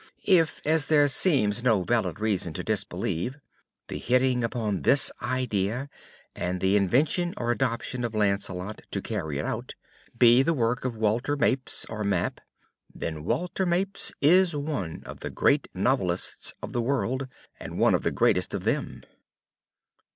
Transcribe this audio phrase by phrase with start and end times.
[0.25, 3.37] If, as there seems no valid reason to disbelieve,
[3.87, 5.89] the hitting upon this idea,
[6.35, 9.75] and the invention or adoption of Lancelot to carry it out,
[10.17, 12.41] be the work of Walter Mapes (or Map),
[12.91, 17.27] then Walter Mapes is one of the great novelists of the world,
[17.59, 19.03] and one of the greatest of them.